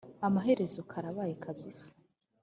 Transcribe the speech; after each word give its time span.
amaherezo 0.27 0.79
karabaye 0.91 1.33
kabisa 1.43 1.89